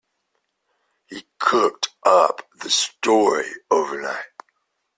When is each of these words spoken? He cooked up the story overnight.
He 1.05 1.27
cooked 1.37 1.89
up 2.03 2.47
the 2.55 2.71
story 2.71 3.51
overnight. 3.69 4.31